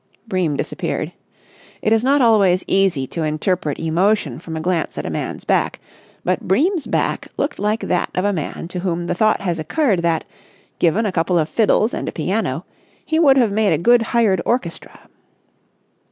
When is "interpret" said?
3.21-3.77